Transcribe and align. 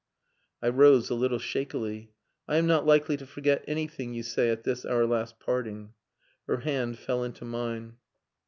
I 0.63 0.69
rose, 0.69 1.11
a 1.11 1.13
little 1.13 1.37
shakily. 1.37 2.11
"I 2.47 2.55
am 2.57 2.65
not 2.65 2.87
likely 2.87 3.17
to 3.17 3.25
forget 3.27 3.63
anything 3.67 4.15
you 4.15 4.23
say 4.23 4.49
at 4.49 4.63
this 4.63 4.83
our 4.83 5.05
last 5.05 5.39
parting." 5.39 5.93
Her 6.47 6.61
hand 6.61 6.97
fell 6.97 7.23
into 7.23 7.45
mine. 7.45 7.97